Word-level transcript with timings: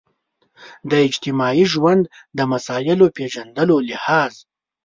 د 0.89 0.91
اجتماعي 1.07 1.65
ژوند 1.73 2.03
د 2.37 2.39
مسایلو 2.51 3.05
پېژندلو 3.17 3.75
لحاظ. 3.89 4.33